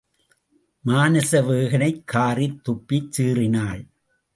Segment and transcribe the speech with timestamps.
[0.85, 3.83] மானசவேகனைக் காறித் துப்பிச் சீறினாள்.